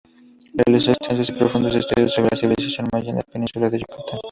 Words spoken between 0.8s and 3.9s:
extensos y profundos estudios sobre la civilización maya en la Península de